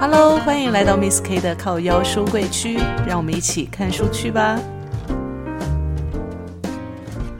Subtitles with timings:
[0.00, 4.56] Hello，欢迎来到 Miss K 的靠腰书柜区，让我们一起看书去吧。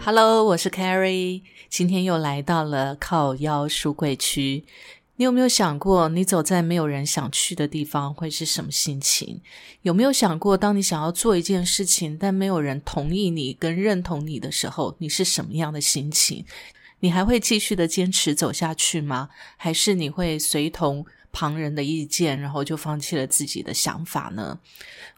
[0.04, 4.64] Hello，我是 Carrie，今天又来到了靠腰书柜区。
[5.14, 9.40] 你有没有想过，你走在没有人想去的地方会是什么心情？
[9.82, 16.44] 有没有想过，当你想要做一件事情，但没有人同意你跟认同你的时候，你是什么样的心情？
[17.00, 19.28] 你还会继续的坚持走下去吗？
[19.56, 24.58] 还是你会随同旁人的意见，然后就放弃了自己的想法呢？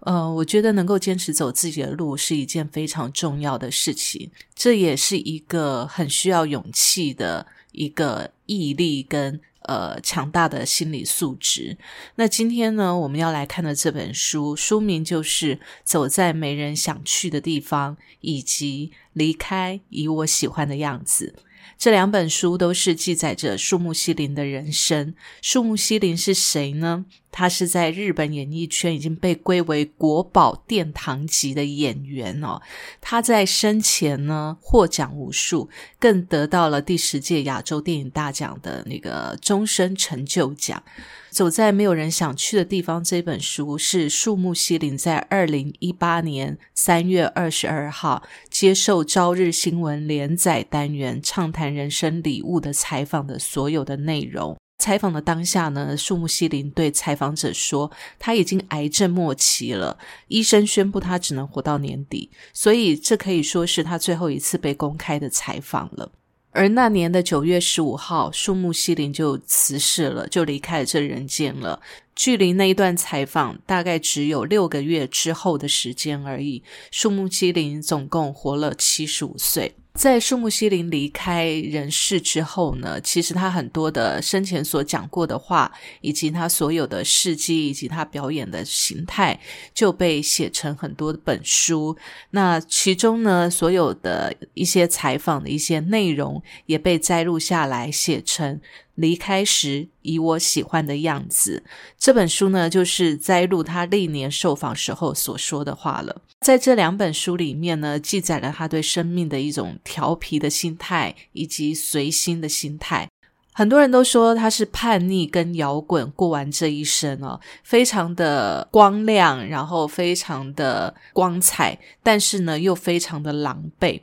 [0.01, 11.77] 呃，我觉得能够坚持走自己的路是一件非常重要的事情，这也是一个很需要勇气的一个毅力跟呃强大的心理素质。
[12.15, 21.35] 那今天呢，我们要来看的这本书，书名就是《走在没人想去的地方》，以及离开以我喜欢的样子。
[21.79, 25.15] 这两本书都是记载着树木希林的人生。
[25.41, 27.07] 树木希林是谁呢？
[27.33, 32.61] 他是在日本演艺圈已经被归为国宝殿堂级的演员哦。
[33.01, 40.83] 他在生前呢获奖无数，更得到了第十届亚洲电影大奖的那个终身成就奖。
[41.31, 54.57] 走在没有人想去的地方这本书是树木希林在二零一八年三月二十二号接受朝日新闻连载单元《畅谈人生礼物》的采访的所有的内容。
[54.81, 66.11] 采访的当下呢，树木希林对采访者说，他已经癌症末期了，医生宣布他只能活到年底，所以这可以说是他最后一次被公开的采访了。
[66.53, 71.81] 而那年的九月十五号，树木希林就辞世了，就离开了这人间了。
[72.17, 76.63] 距离那一段采访大概只有六个月之后的时间而已。
[76.91, 79.77] 树木希林总共活了七十五岁。
[79.93, 89.39] 在树木希林离开人世之后呢，其实他很多的生前所讲过的话，以及他所有的事迹，以及他表演的形态，
[89.75, 91.97] 就被写成很多本书。
[92.31, 98.61] 那其中呢，所有的一些采访的一些内容，也被摘录下来，写成。
[99.01, 101.65] 离开时，以我喜欢的样子。
[101.99, 106.21] 这本书呢，就是摘录他历年受访时候所说的话了。
[106.41, 113.09] 在这两本书里面呢，记载了他对生命的一种调皮的心态，以及随心的心态。
[113.53, 124.01] 很多人都说他是叛逆跟摇滚过完这一生哦，非常的光亮，然后非常的光彩，但是呢，又非常的狼狈。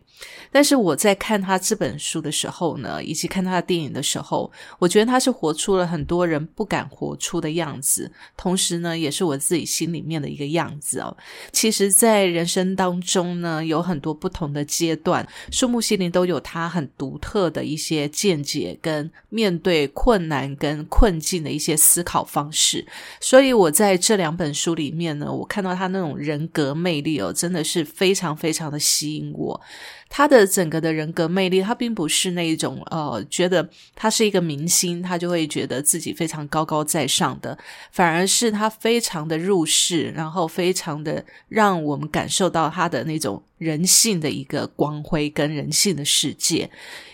[0.57, 11.15] 但是我在看他这本书的时候呢，以及看他的电影的时候，我觉得他是活出了很多人不敢活出的样子，同时呢，也是我自己心里面的一个样子哦。
[11.51, 22.83] 其实，在人生当中呢，有很多不同的阶段，树木希林都有他很独特的一些见解，跟面对困难跟困境的一些思考方式。
[23.19, 29.61] 所以我在这两本书里面呢，我看到他那种人格魅力哦，真的是非常非常的吸引我。
[30.09, 37.57] 他的整个的人格魅力，他并不是那一种呃，觉得他是一个明星，他就会觉得自己非常高高在上的，
[37.91, 43.43] 反而是他非常的入世，然后非常的让我们感受到他的那种。
[43.57, 46.69] 人性的一个光辉跟人性的世界，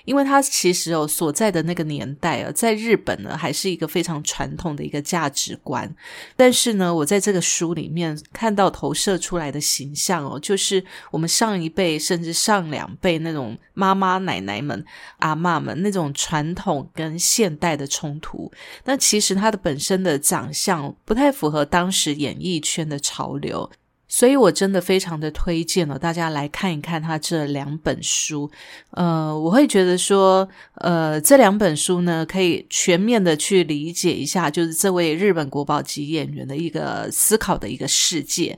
[0.06, 5.90] 因为他其实哦所在的那个年代啊，在日本呢还是一个非常传统的一个价值观，
[6.36, 14.84] 但是呢，我在这个书里面看到投射出来的形象哦，就是我们上一辈甚至上两辈那种妈妈奶奶们、
[15.20, 18.52] 阿嬷们那种传统跟现代的冲突，
[18.84, 23.72] 那其实他的本身的长相不太符合当时演艺圈的潮流。
[24.16, 28.48] 所以，我真的非常的推荐了大家来看一看他这两本书。
[28.92, 38.56] 呃，我会觉得说，呃，这两本书呢，可以全面的去理解一下，就是这位日本国宝级演员的一个思考的一个世界。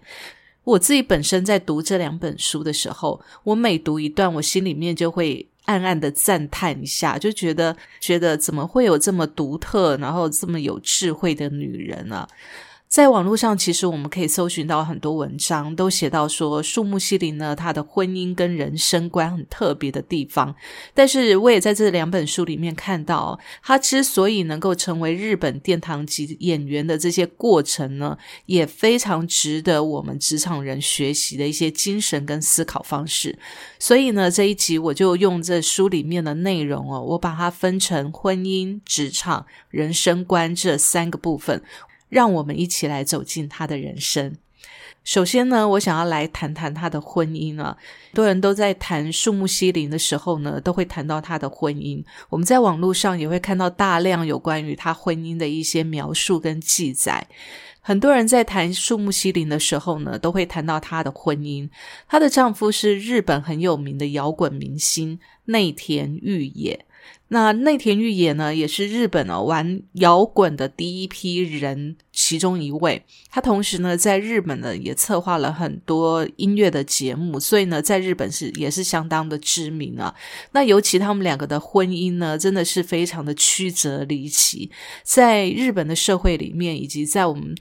[0.66, 12.28] 我自己本身在读这两本书的时候，我每读一段，我心里面就会暗暗的赞叹一下，就觉得觉得怎么会有这么独特，然后这么有智慧的女人呢？
[12.88, 20.56] 在网络上，其实我们可以搜寻到很多文章，都写到说树木希林呢，他的婚姻跟人生观很特别的地方。
[20.94, 33.38] 但是，我也在这两本书里面看到，他之所以能够成为日本殿堂级演员的这些过程呢，也非常值得我们职场人学习的一些精神跟思考方式。
[33.78, 41.62] 所以呢，这一集我就用这书里面的内容哦，我把它分成婚姻、职场、人生观这三个部分。
[42.16, 44.38] 让我们一起来走进他的人生。
[45.04, 47.76] 首先呢，我想要来谈谈他的婚姻啊。
[48.06, 52.02] 很多人都在谈树木希林的时候呢，都会谈到他的婚姻。
[52.30, 57.28] 我们在网络上也会看到大量有关于他婚姻的一些描述跟记载。
[57.82, 61.70] 很多人在谈树木希林的时候呢，都会谈到她的婚姻。
[62.08, 66.86] 她的丈夫是日本很有名的摇滚明星内田裕也。
[67.30, 73.04] 那内田裕也呢，也是日本哦玩摇滚的第一批人其中一位。
[73.30, 80.14] 他同时呢，在日本呢也策划了很多音乐的节目，所以呢，在日本是也是相当的知名啊。
[80.52, 84.70] 那尤其他们两个的婚姻呢，真的是非常的曲折离奇，
[85.04, 87.56] 在日本的社会里面，以及在我们。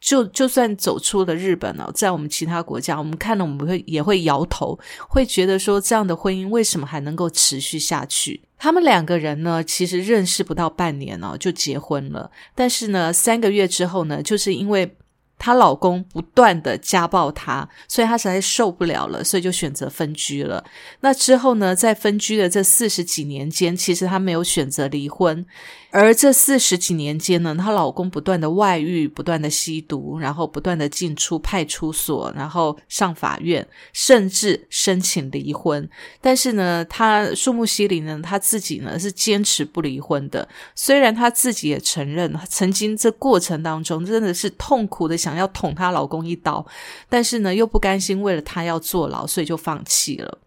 [0.00, 4.78] 就就算走出了日本了，在我们其他国家，我们看了我们会也会摇头，
[5.08, 8.40] 会觉得说这样的婚姻为什么还能够持续下去？
[8.58, 14.96] 他们两个人呢，其实认识不到半年哦，就结婚了，但是呢，三个月之后呢，就是因为。
[15.38, 20.64] 她老公不断的家暴她，所以她实在受不了了，所以就选择分居了。
[21.00, 25.46] 那之后呢，在分居的这四十几年间，其实她没有选择离婚。
[25.90, 35.88] 而这四十几年间呢，她老公不断的外遇，不断的吸毒，然后不断的进出派出所，然后上法院，甚至申请离婚。
[36.20, 40.46] 但是呢，她树木希林呢，她自己呢是坚持不离婚的。
[40.74, 45.27] 虽然她自己也承认，曾经这过程当中真的是痛苦的想。
[45.28, 46.64] 想要捅她老公一刀，
[47.08, 50.38] 但是呢，又不甘心为了他要坐牢，所以就放弃了。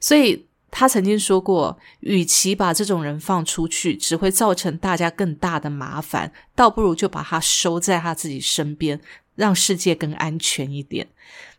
[0.00, 9.00] 所以她曾经说过，与其把这种人放出去，只会造成大家更大的麻烦，倒不如就把他收在他自己身边，
[9.36, 11.06] 让世界更安全一点。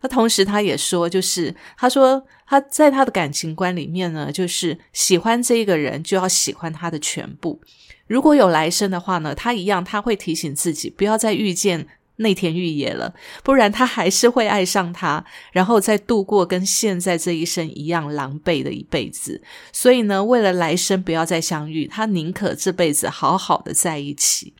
[0.01, 7.61] 那同时，他也说，就是他说他在他的感情观里面呢，就是喜欢这一个人就要喜欢他的全部。
[8.07, 11.87] 如果有来生的话呢，他一样他会提醒自己，不要再遇见。
[12.17, 19.41] 内田裕也了，不然他还是会爱上他，然后再度过跟现在这一生一样狼狈的一辈子。
[19.71, 24.53] 所以呢，为了来生不要再相遇，他宁可这辈子好好的在一起。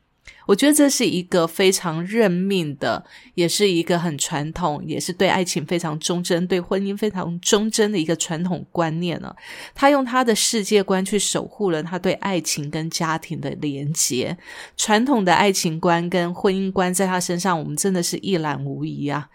[0.47, 3.05] 我觉得这是一个非常认命的，
[3.35, 9.35] 也是一个很传统，也是对爱情非常忠贞、对婚姻非常忠贞的一个传统观念呢。
[9.75, 14.35] 他用他的世界观去守护了他对爱情跟家庭的连结。
[14.75, 19.29] 传统的爱情观跟婚姻观在他身上，我们真的是一览无遗啊。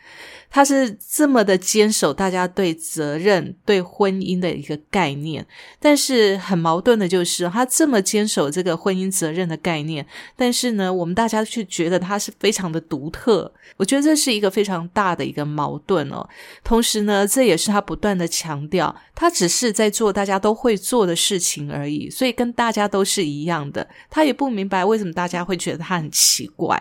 [0.54, 5.46] 他是这么的坚守大家对责任、对婚姻的一个概念，
[5.80, 10.06] 但是很矛盾的就是，他这么坚守这个婚姻责任的概念，
[10.36, 13.52] 但是呢，我我们大家去觉得他是非常的独特。
[13.76, 16.24] 我觉得这是一个非常大的一个矛盾哦。
[16.62, 23.88] 同时呢，这也是他不断的强调，他只是在做大家都会做的事情而已，所以跟大家都是一样的。
[24.08, 26.80] 他也不明白为什么大家会觉得他很奇怪。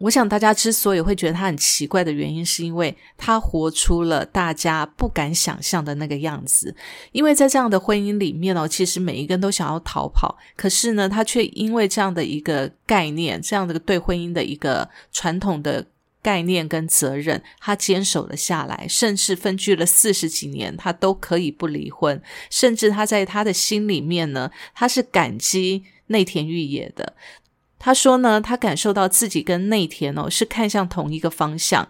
[0.00, 6.74] 我想大家之所以会觉得他很奇怪的原因，是因为他活出了大家不敢想象的那个样子。
[7.12, 15.86] 因为在这样的婚姻里面哦，其实每一个人都想要逃跑，可是呢，他却因为这样的一个概念，这样的对婚姻的一个传统的
[16.22, 22.20] 概念跟责任，他坚守了下来，甚至分居了四十几年，他都可以不离婚。
[22.48, 27.14] 甚至他在他的心里面呢，他是感激内田裕也的。
[27.80, 31.88] 他说呢，他感受到自己跟内田哦是看向同一个方向，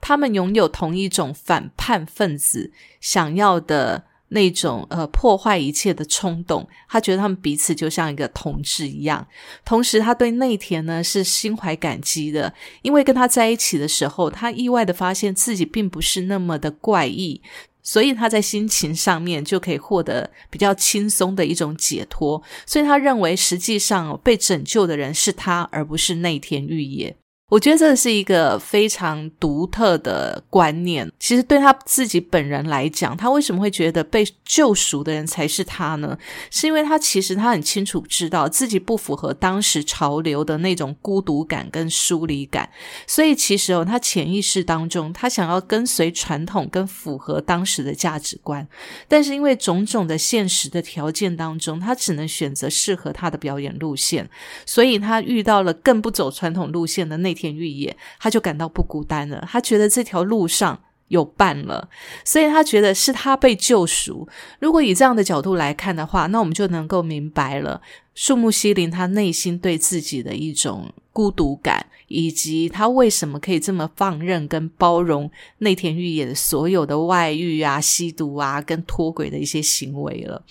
[0.00, 2.70] 他们拥有同一种反叛分子
[3.00, 6.68] 想要的那种呃破坏一切的冲动。
[6.88, 9.26] 他觉得他们彼此就像一个同志一样。
[9.64, 12.52] 同时，他对内田呢是心怀感激的，
[12.82, 17.40] 因为跟他在一起的时候，他意外的发现自己并不是那么的怪异。
[17.82, 27.16] 所以他在心情上面就可以获得比较轻松的一种解脱，所以他认为实际上被拯救的人是他，而不是内田玉也。
[27.52, 31.12] 我觉得这是一个非常独特的观念。
[31.18, 36.16] 其实对他自己本人来讲，他为什么会觉得被救赎的人才是他呢？
[36.50, 42.66] 是因为他其实他很清楚知道自己不符合当时潮流的那种孤独感跟疏离感，
[43.06, 48.66] 所以其实哦，他潜意识当中他想要跟随传统跟符合当时的价值观，
[49.06, 54.30] 但是因为种种的现实的条件当中，他只能选择适合他的表演路线，
[54.64, 57.36] 所以他遇到了更不走传统路线的那。
[57.42, 59.44] 田玉也，他就感到不孤单了。
[59.50, 61.88] 他觉得这条路上有伴了，
[62.24, 64.28] 所以他觉得是他被救赎。
[64.60, 67.80] 如果以这样的角度来看的话，那我们就能够明白了
[68.14, 80.42] 树木西林他内心对自己的一种孤独感，以及他为什么可以这么放任跟包容内田裕也的所有的外遇啊、吸毒啊、跟脱轨的一些行为了。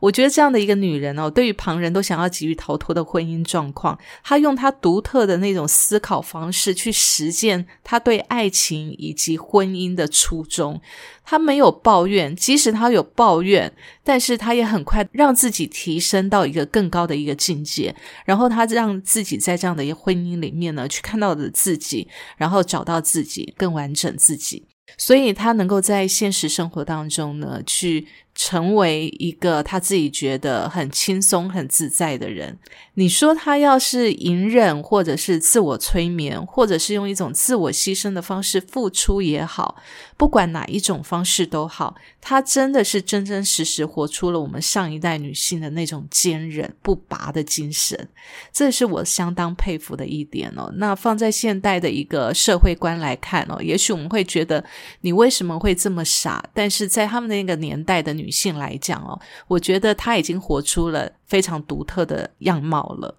[0.00, 10.80] 我觉得这样的一个女人哦，对于旁人都想要急于逃脱的婚姻状况，她用她独特的那种思考方式去实践她对爱情以及婚姻的初衷。
[11.24, 13.72] 她没有抱怨，即使她有抱怨，
[14.04, 17.92] 但是他也很快让自己提升到一个更高的一个境界，
[18.24, 22.06] 然后他让自己在这样的一个婚姻里面呢，去看到的自己，
[22.36, 24.64] 然后找到自己，更完整自己，
[24.98, 28.06] 所以他能够在现实生活当中呢，去。
[28.34, 32.58] 成为一个他自己觉得很轻松、很自在的人。
[32.94, 39.76] 你说他要是隐忍，或者是自我催眠，或者是用一种自我牺牲的方式付出也好，
[40.16, 48.08] 不管哪一种方式都好，他真的是真真实实活出了我们上一代女性的那种坚韧不拔的精神。
[48.52, 50.72] 这是我相当佩服的一点哦。
[50.76, 54.64] 那放在现代的一个社会观来看哦，也许我们会觉得
[55.00, 56.44] 你为什么会这么傻？
[56.54, 58.23] 但是在他们那个年代的女。
[58.24, 63.14] 女性来讲哦，我觉得她已经活出了非常独特的样貌了。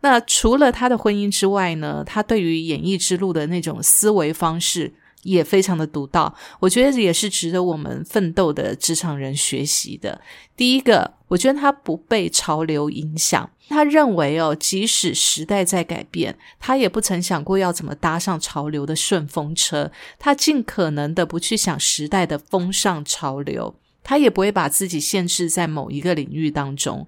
[0.00, 10.20] 那除了她的婚姻之外呢，她对于演艺之路的那种思维方式也非常的独到，我觉得也是值得我们奋斗的职场人学习的。
[10.54, 23.74] 第一个，我觉得她不被潮流影响，她认为哦，即使时代在改变，她也不曾想过要怎么搭上潮流的顺风车，她尽可能的不去想时代的风尚潮流。
[24.04, 27.04] 他也不会把自己限制在某一个领域当中，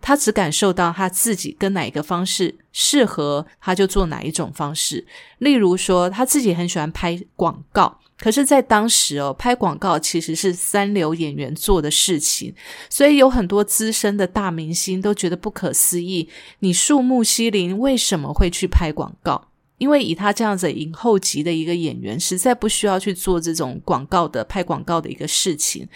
[0.00, 5.06] 他只感受到他自己跟哪一个方式适合，他就做哪一种方式。
[5.38, 12.54] 例如说，他自己很喜欢拍广告，可是，在当时哦，拍广告其实是三流演员做的事情，
[12.88, 16.28] 所以有很多资深的大明星都觉得不可思议，
[16.60, 19.49] 你树木希林为什么会去拍广告？
[19.80, 25.88] 因为以他这样子影后级的一个演员，实在不需要去做这种广告的拍广告的一个事情。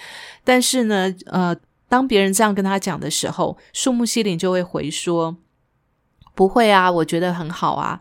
[0.43, 1.55] 但是呢，呃，
[1.87, 5.37] 当别人这样跟他讲的时候，树木希林就会回说
[6.35, 8.01] ：“不会啊，我觉得很好啊。”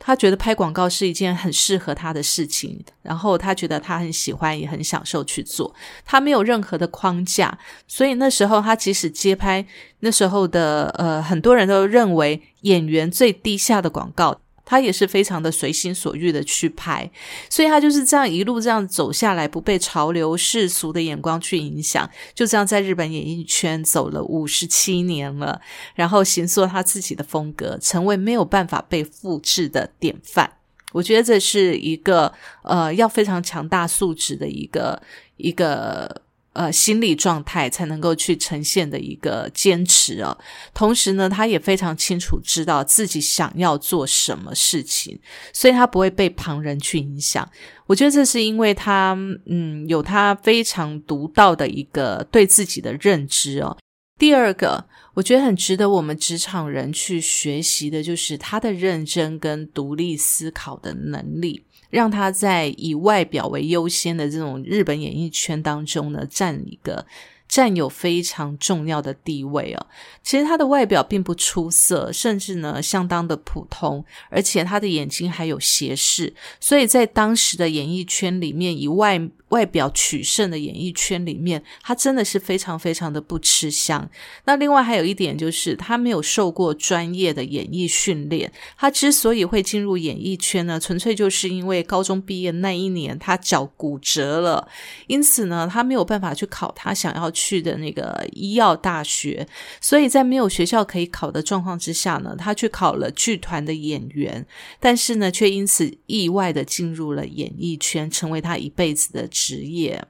[0.00, 5.74] 他觉得拍广告是一件很适合他的事情，然后他觉得他很喜欢，也很享受去做。
[6.06, 9.66] 他没有任何的框架，所以那时候他即使接拍
[10.00, 14.40] 那时候的呃，很多人都认为演员最低下的广告。
[14.68, 17.10] 他也是非常的随心所欲的去拍，
[17.48, 25.58] 所以他就是这样一路这样走下来，不被潮流世俗的眼光去影响，就这样在日本演艺圈走了五十七年了，
[25.94, 30.52] 然后形塑他自己的风格，成为没有办法被复制的典范。
[30.92, 32.30] 我觉得这是一个
[32.62, 35.02] 呃，要非常强大素质的一个
[35.38, 36.27] 一个。
[36.58, 40.36] 呃，心理状态才能够去呈现的一个坚持哦。
[40.74, 45.16] 同时呢，他也非常清楚知道自己想要做什么事情，
[45.52, 47.48] 所以他不会被旁人去影响。
[47.86, 53.78] 我觉得这是因为他，嗯，有他非常独到的一个对自己的认知哦。
[54.18, 54.84] 第二个，
[55.14, 61.62] 我觉得很值得我们职场人去学习的，就是他的认真跟独立思考的能力。
[61.90, 67.06] 让他在以外表为优先的这种日本演艺圈当中呢，占一个。
[67.48, 69.86] 占有非常重要的地位哦。
[70.22, 84.06] 其实他的外表并不出色，甚至呢相当的普通，而且他的眼睛还有斜视，所以在当时的演艺圈里面，以外外表取胜的演艺圈里面，他真的是非常非常的不吃香。
[84.44, 88.52] 那另外还有一点就是，他没有受过专业的演艺训练。
[88.76, 94.68] 他之所以会进入演艺圈呢，纯粹就是因为高中毕业那一年他脚骨折了，
[95.06, 99.46] 因此呢，他没有办法去考他想要去的那个医药大学，
[99.80, 104.44] 所以在没有学校可以考的状况之下呢，他去考了剧团的演员，
[104.80, 110.04] 但是呢，却因此意外的进入了演艺圈，成为他一辈子的职业。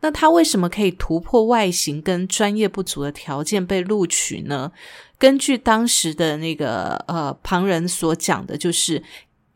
[0.00, 4.70] 那他为什么可以突破外形跟专业不足的条件被录取呢？
[5.18, 9.02] 根据当时的那个呃旁人所讲的，就是。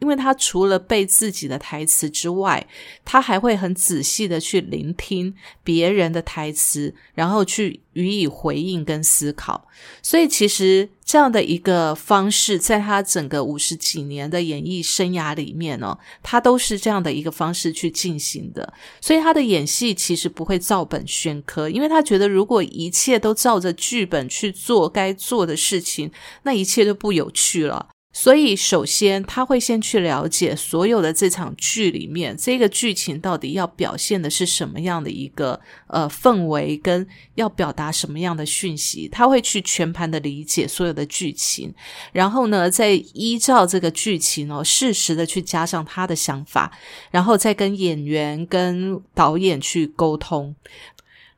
[0.03, 2.67] 因为他除了背自己的台词之外，
[3.05, 5.33] 他还会很仔细的去聆听
[5.63, 9.69] 别人的台词，然后去予以回应跟思考。
[10.03, 18.75] 所以，其实这样的一个方式，在他整个五十几年的演艺生涯里面呢，他都是这样的一个方式去进行的。
[19.01, 26.11] 所以，他的演戏其实不会照本宣科，因为他觉得如果一切都照着剧本去做该做的事情，
[26.43, 27.89] 那一切都不有趣了。
[28.13, 39.09] 所以，首先他会先去了解所有的这场剧里面，这个剧情到底要表现的是什么样的一个呃氛围，跟要表达什么样的讯息。
[39.09, 41.73] 他会去全盘的理解所有的剧情，
[42.13, 46.71] 然后呢，再依照这个剧情哦，适时的去加上他的想法，
[47.11, 50.55] 然后再跟演员、跟导演去沟通。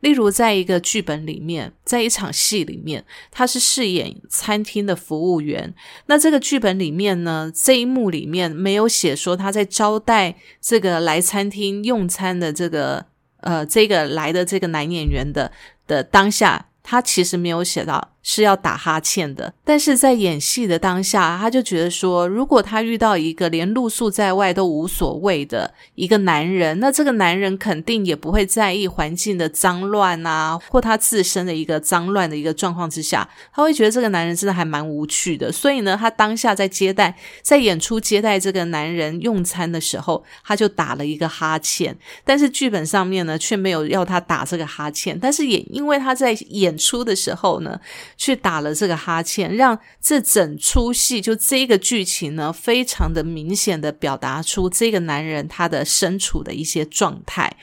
[0.05, 5.75] 例如，在一个剧本里面，在一场戏里面，他是饰演餐厅的服务员。
[6.07, 13.07] 那这个剧本里面呢，这一幕里面没有写说他在招待这个来餐厅用餐的这个
[13.41, 15.51] 呃这个来的这个男演员的
[15.87, 18.13] 的当下，他其实没有写到。
[18.26, 35.52] 是要打哈欠的，但是在演戏的当下，他就觉得说，如果他遇到一个连露宿在外都无所谓的一个男人，那这个男人肯定也不会在意环境的脏乱啊，或他自身的一个脏乱的一个状况之下，他会觉得这个男人真的还蛮无趣的。
[35.52, 41.95] 所以呢，他当下在接待，在演出接待这个男人用餐的时候，他就打了一个哈欠。
[42.25, 45.19] 但是剧本上面呢，却没有要他打这个哈欠。
[45.21, 47.78] 但是也因为他在演出的时候呢，
[48.16, 57.56] 去打了这个哈欠，让这整出戏就这个剧情呢，非常的明显的表达出这个男人他的身处的一些状态。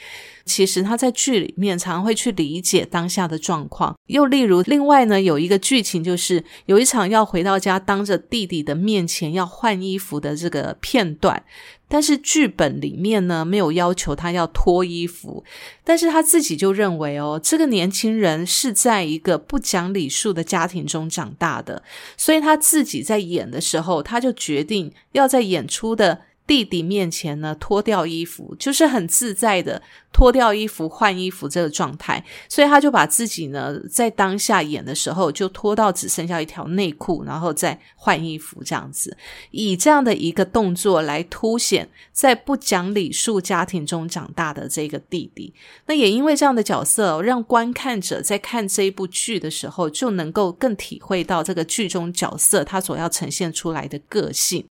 [0.46, 3.96] 其实他在剧里面常常会去理解当下的状况。
[4.08, 11.44] 又例如，另外呢，有一个剧情就是有一场要回到家当着弟弟的面前要换衣服的这个片段。
[11.88, 15.44] 但是剧本里面呢，没有要求他要脱衣服，
[15.84, 21.84] 但是他自己就认为哦，这个年轻人是在一个不讲礼数的家庭中长大的，
[22.16, 26.22] 所以他自己在演的时候，他就决定要在演出的。
[26.52, 29.82] 弟弟面前呢，脱掉衣服，就是很自在的
[30.12, 39.16] 脱掉衣服换衣服这个状态，所以他就把自己呢，在当下演的时候就脱到只剩下一条内裤，然后再换衣服这样子，
[39.52, 45.54] 以这样的一个动作来凸显在不讲礼数家庭中长大的这个弟弟。
[45.86, 54.66] 那也因为这样的角色，让观看者在看这一部剧的时候，就能够更体会到这个剧中角色他所要呈现出来的个性，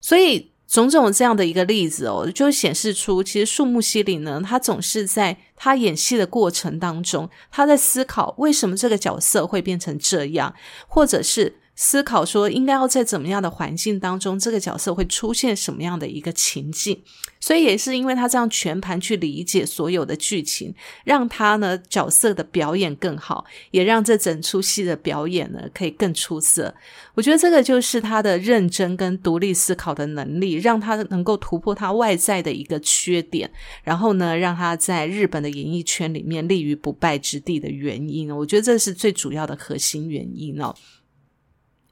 [0.00, 0.52] 所以。
[0.66, 10.54] 种种这样的一个例子哦，就显示出其实树木希林呢，他总是在他演戏的过程当中，他在思考为什么这个角色会变成这样，
[10.86, 11.56] 或者是。
[11.78, 17.02] 思考说应该要在怎么样的环境当中，这个角色会出现什么样的一个情境，
[17.38, 26.74] 所以也是因为他这样全盘去理解所有的剧情，让他呢角色的表演更好，也让这整出戏的表演呢可以更出色。
[27.14, 33.50] 我觉得这个就是他的认真跟独立思考的能力，让他能够突破他外在的一个缺点，
[33.84, 38.34] 然后呢让他在日本的演艺圈里面立于不败之地的原因。
[38.34, 40.74] 我觉得这是最主要的核心原因哦。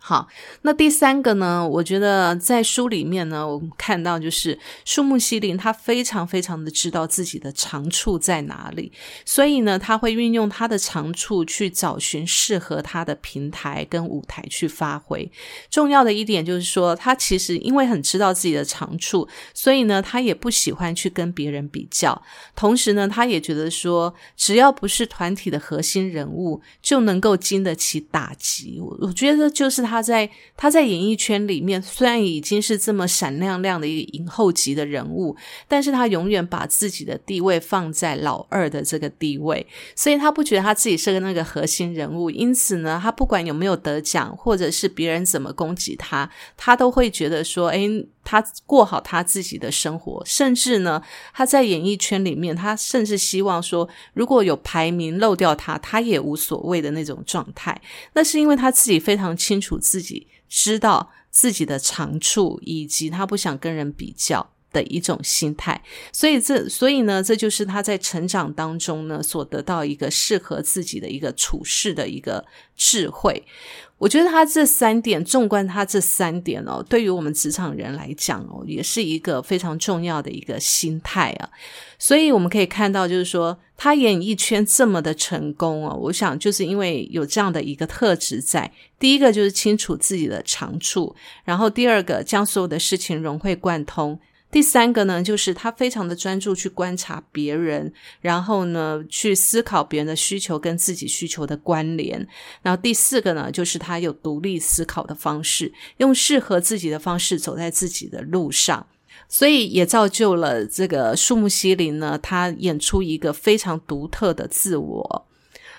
[0.06, 0.28] 好，
[0.60, 1.66] 那第三个呢？
[1.66, 8.92] 我觉得在书里面呢，我们看到就是树木希林，他非常非常的知道自己的长处在哪里，
[9.24, 15.32] 所以呢，他会运用他的长处去找寻适合他的平台跟舞台去发挥。
[15.70, 22.20] 重要的一点就是说，他其实因为很知道自己的长处，所以呢，他也不喜欢去跟别人比较。
[22.54, 28.78] 同时呢，他也觉得说，只要不是团体的核心人物，就能够经得起打击。
[28.78, 29.93] 我我觉得就是他。
[29.94, 35.36] 他在他在演艺圈里面，虽然已经是这么闪亮亮的一个影后级的人物，
[35.68, 42.28] 但是他永远把自己的地位放在老二的这个地位，所以他不觉得他自己是个那个核心人物。
[42.28, 47.88] 因此呢，他不管有没有得奖，或者是别人怎么攻击他，他都会觉得说：“诶，
[48.24, 57.80] 他过好他自己的生活。”甚至呢，他在演艺圈里面，他甚至希望说，如果有排名漏掉他，他也无所谓的那种状态。
[58.14, 59.78] 那是因为他自己非常清楚。
[59.84, 72.44] 自己知道自己的长处，以及他不想跟人比较的一种心态，所以这所以呢，这就是他在成长当中呢所得到一个适合自己的一个处事的一个
[72.76, 73.44] 智慧。
[73.96, 81.48] 我觉得他这三点，纵观他这三点哦，对于我们职场人来讲哦，也是一个非常重要的一个心态啊。
[81.98, 88.70] 所以我们可以看到，就是说他演艺圈这么的成功哦，我想就是因为有这样的一个特质在。
[88.98, 94.18] 第一个就是清楚自己的长处，然后第二个将所有的事情融会贯通。
[94.54, 102.24] 第三个呢，就是他非常的专注去观察别人，然后呢，去思考别人的需求跟自己需求的关联。
[102.62, 108.86] 然后第四个呢，就是他有独立思考的方式，用适合自己的方式走在自己的路上，
[109.28, 115.26] 所以也造就了这个树木希林呢，他演出一个非常独特的自我。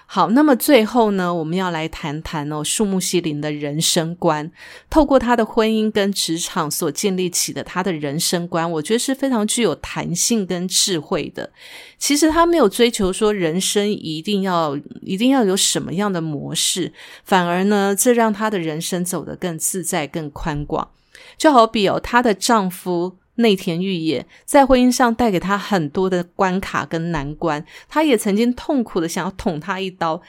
[0.07, 4.51] 好，那么最后呢，我们要来谈谈哦，树木希林的人生观。
[4.89, 11.51] 透过他的婚姻跟职场所建立起的他的人生观，我觉得是非常具有弹性跟智慧的。
[11.97, 20.89] 其实他没有追求说人生一定要一定要有什么样的模式，反而呢，这让他的人生走得更自在、更宽广。
[21.37, 23.17] 就好比哦，她的丈夫。
[23.35, 30.21] 内田裕也在婚姻上带给他很多的关卡跟难关，他也曾经痛苦的想要捅他一刀。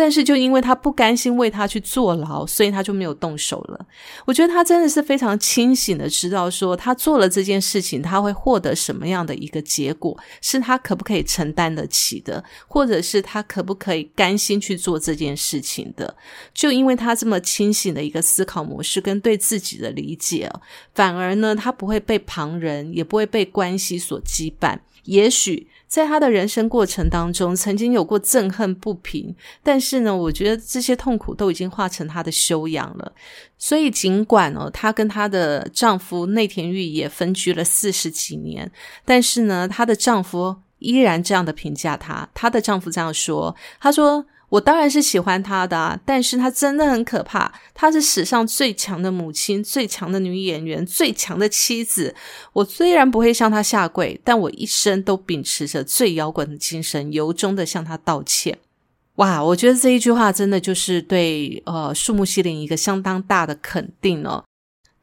[0.00, 3.86] 但是，就因为他不甘心为他去坐牢，所以他就没有动手了。
[4.24, 16.16] 我觉得他真的是非常清醒的知道，说他做了这件事情，他会获得什么样的一个结果，是他可不可以承担得起的，或者是他可不可以甘心去做这件事情的。
[16.54, 20.50] 就因为他这么清醒的一个思考模式跟对自己的理解，
[20.94, 24.78] 反而呢，他不会被旁人，也不会被关系所羁绊。
[25.04, 25.68] 也许。
[25.90, 33.12] 在她的人生过程当中，曾经有过憎恨不平，但是呢，我觉得这些痛苦都已经化成她的修养了。
[33.58, 38.70] 所以，尽管哦，她跟她的丈夫内田裕也分居了四十几年，
[39.04, 42.28] 但是呢，她的丈夫依然这样的评价她。
[42.32, 47.52] 她的丈夫这样说：“他说。”我当然是喜欢她的啊，但是她真的很可怕。
[47.72, 52.14] 她是史上最强的母亲，最强的女演员，最强的妻子。
[52.52, 58.58] 我虽然不会向她下跪，但我一生都秉持着最摇滚的精神，由衷的向她道歉。
[59.16, 64.44] 哇，我觉得这一句话真的就是对呃树木希林一个相当大的肯定哦。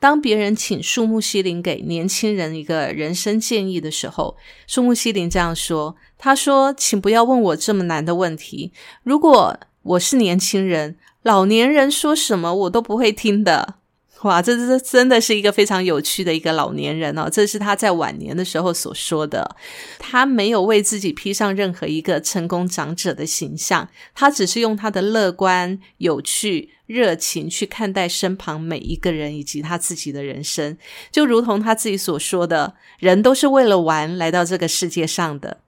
[0.07, 8.71] 当别人请树木希林给年轻人一个人生建议的时候，树木希林这样说：“他说，请不要问我这么难的问题。
[9.03, 13.75] 如果我是年轻人，老年人说什么我都不会听的。”
[14.23, 17.29] 哇，这这真的是一个非常有趣的一个老年人哦。
[17.29, 19.55] 这是他在晚年的时候所说的。
[19.99, 30.75] 他没有为自己披上任何一个成功长者的形象，他只是用他的乐观、有趣、热情去看待身旁每一个人以及他自己的人生。
[31.11, 35.59] 就如同他自己所说的：“人都是为了玩来到这个世界上的。”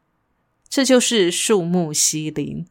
[0.67, 2.65] 这就是树木希林。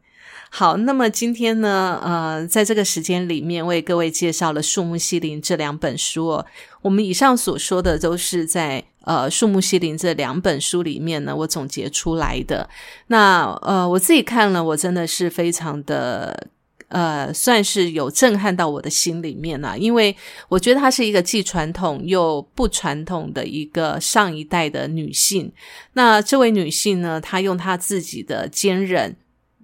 [0.51, 6.45] 好，那么今天呢，呃，在这个时间里面为各位介绍了《树木希林》这两本书哦。
[6.81, 12.67] 我们以上所说的都是在呃《树木希林》这两本书里面呢，我总结出来的。
[13.07, 16.47] 那呃，我自己看了，我真的是非常的
[16.87, 20.15] 呃，算是有震撼到我的心里面啊，因为
[20.49, 25.53] 我觉得她是一个既传统又不传统的一个上一代的女性。
[25.93, 29.15] 那这位女性呢，她用她自己的坚韧。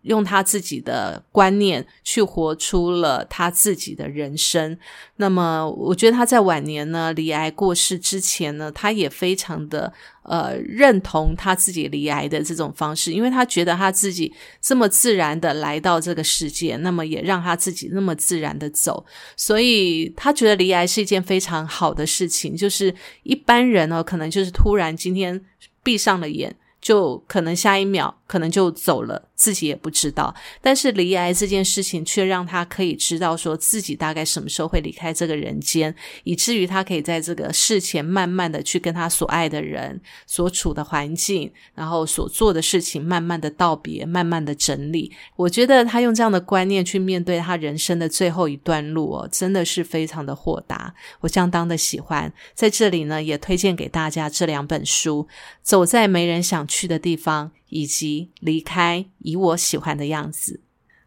[0.06, 4.78] 用他自己的观念去活出了他自己的人生。
[5.18, 9.92] 那么，我觉得他在晚年呢，离癌过世之前呢，他也非常的
[10.24, 22.56] 呃认同他自己离癌的这种方式，因为他觉得他自己这么自然的来到这个世界，那么也让他自己那么自然的走，所以他觉得离癌是一件非常好的事情。
[22.56, 25.42] 就是一般人呢，可能就是突然今天
[25.84, 26.56] 闭上了眼。
[26.82, 30.34] 就可能下一秒可能就走了，自己也不知道。
[30.62, 35.94] 但是离癌这件事情却让他可以知道，说自己大概什么时候会离开这个人间，
[36.24, 45.12] 以至于他可以在这个事前慢慢的去跟他所爱的人、所处的环境，然后所做的事情，慢慢的道别，慢慢的整理。
[45.36, 52.32] 我觉得他用这样的观念去面对他人生的最后一段路哦，真的是非常的豁达，我相当的喜欢。
[52.54, 55.28] 在这里呢，也推荐给大家这两本书，
[55.62, 60.62] 《走在没人想去的地方，以及离开以我喜欢的样子。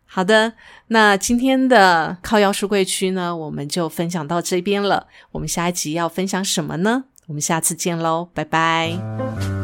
[0.04, 0.54] 好的，
[0.86, 5.06] 那今天的靠腰书柜区呢，我们就分享到这边了。
[5.32, 7.04] 我们下一集要分享什么呢？
[7.26, 9.57] 我们下次见喽，拜拜。